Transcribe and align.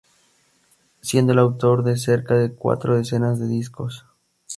Siendo 1.01 1.33
el 1.33 1.37
autor 1.37 1.83
de 1.83 1.95
cerca 1.95 2.33
de 2.33 2.55
cuatro 2.55 2.95
decenas 2.97 3.39
de 3.39 3.45
discos. 3.45 4.03